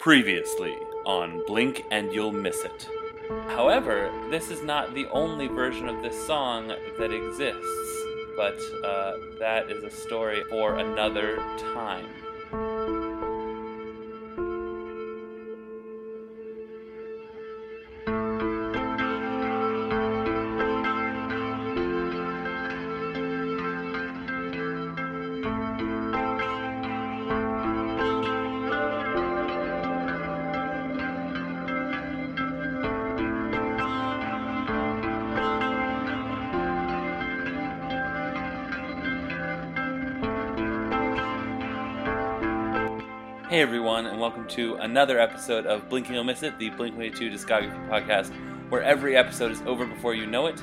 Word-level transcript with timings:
Previously 0.00 0.78
on 1.04 1.44
Blink 1.46 1.84
and 1.90 2.10
You'll 2.10 2.32
Miss 2.32 2.64
It. 2.64 2.88
However, 3.48 4.10
this 4.30 4.50
is 4.50 4.62
not 4.62 4.94
the 4.94 5.06
only 5.08 5.46
version 5.46 5.90
of 5.90 6.00
this 6.00 6.26
song 6.26 6.68
that 6.68 7.12
exists, 7.12 8.02
but 8.34 8.58
uh, 8.82 9.18
that 9.38 9.70
is 9.70 9.84
a 9.84 9.90
story 9.90 10.42
for 10.44 10.76
another 10.76 11.36
time. 11.74 12.99
Hey 43.50 43.62
everyone, 43.62 44.06
and 44.06 44.20
welcome 44.20 44.46
to 44.50 44.76
another 44.76 45.18
episode 45.18 45.66
of 45.66 45.88
Blink 45.88 46.06
and 46.06 46.14
You'll 46.14 46.22
Miss 46.22 46.44
It, 46.44 46.56
the 46.56 46.70
Blink 46.70 46.96
182 46.96 47.36
Discography 47.36 47.88
Podcast, 47.88 48.30
where 48.70 48.80
every 48.80 49.16
episode 49.16 49.50
is 49.50 49.60
over 49.62 49.84
before 49.84 50.14
you 50.14 50.24
know 50.24 50.46
it. 50.46 50.62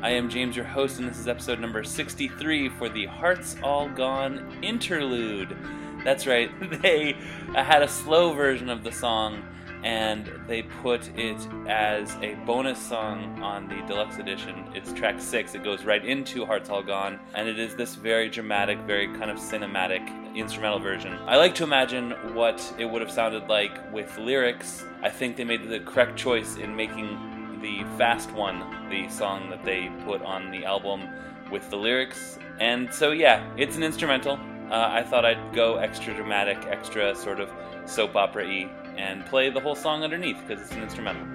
I 0.00 0.10
am 0.10 0.30
James, 0.30 0.54
your 0.54 0.64
host, 0.64 1.00
and 1.00 1.08
this 1.08 1.18
is 1.18 1.26
episode 1.26 1.58
number 1.58 1.82
63 1.82 2.68
for 2.68 2.88
the 2.88 3.06
Hearts 3.06 3.56
All 3.64 3.88
Gone 3.88 4.60
interlude. 4.62 5.56
That's 6.04 6.24
right, 6.24 6.52
they 6.82 7.16
had 7.52 7.82
a 7.82 7.88
slow 7.88 8.32
version 8.32 8.68
of 8.68 8.84
the 8.84 8.92
song, 8.92 9.42
and 9.82 10.30
they 10.46 10.62
put 10.62 11.10
it 11.18 11.48
as 11.66 12.14
a 12.22 12.36
bonus 12.46 12.78
song 12.78 13.42
on 13.42 13.66
the 13.66 13.82
deluxe 13.88 14.18
edition. 14.18 14.66
It's 14.72 14.92
track 14.92 15.20
six, 15.20 15.56
it 15.56 15.64
goes 15.64 15.84
right 15.84 16.04
into 16.04 16.46
Hearts 16.46 16.70
All 16.70 16.84
Gone, 16.84 17.18
and 17.34 17.48
it 17.48 17.58
is 17.58 17.74
this 17.74 17.96
very 17.96 18.30
dramatic, 18.30 18.78
very 18.82 19.08
kind 19.18 19.32
of 19.32 19.38
cinematic 19.38 20.19
instrumental 20.34 20.78
version. 20.78 21.18
I 21.26 21.36
like 21.36 21.54
to 21.56 21.64
imagine 21.64 22.12
what 22.34 22.74
it 22.78 22.84
would 22.84 23.02
have 23.02 23.10
sounded 23.10 23.48
like 23.48 23.92
with 23.92 24.16
lyrics. 24.18 24.84
I 25.02 25.10
think 25.10 25.36
they 25.36 25.44
made 25.44 25.68
the 25.68 25.80
correct 25.80 26.16
choice 26.16 26.56
in 26.56 26.74
making 26.74 27.58
the 27.62 27.84
fast 27.98 28.30
one 28.32 28.88
the 28.88 29.08
song 29.08 29.50
that 29.50 29.64
they 29.64 29.90
put 30.04 30.22
on 30.22 30.50
the 30.50 30.64
album 30.64 31.08
with 31.50 31.68
the 31.70 31.76
lyrics. 31.76 32.38
And 32.58 32.92
so, 32.92 33.10
yeah, 33.10 33.48
it's 33.56 33.76
an 33.76 33.82
instrumental. 33.82 34.38
Uh, 34.70 34.88
I 34.88 35.02
thought 35.02 35.24
I'd 35.24 35.54
go 35.54 35.76
extra 35.76 36.14
dramatic, 36.14 36.58
extra 36.66 37.14
sort 37.14 37.40
of 37.40 37.50
soap 37.86 38.14
opera 38.14 38.44
y, 38.44 38.70
and 38.96 39.26
play 39.26 39.50
the 39.50 39.60
whole 39.60 39.74
song 39.74 40.04
underneath 40.04 40.38
because 40.46 40.62
it's 40.62 40.72
an 40.72 40.82
instrumental. 40.82 41.26